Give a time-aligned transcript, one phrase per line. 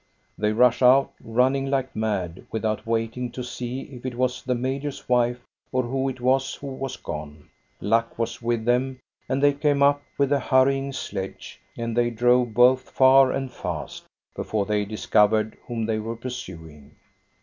[0.35, 5.07] They rush out, running like mad, without waiting to see if it was the major's
[5.07, 5.39] wife
[5.71, 7.47] or who it was who was gone.
[7.79, 12.55] Luck was with them, and they came up with a hurrying sledge, and they drove
[12.55, 14.03] both far and fast,
[14.35, 16.95] before they discovered whom they were pursuing.